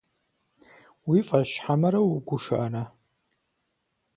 [1.09, 2.83] Уи фӏэщ хьэмэрэ угушыӏэрэ?